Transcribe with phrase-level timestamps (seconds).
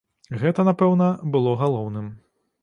[0.43, 2.09] Гэта, напэўна, было галоўным.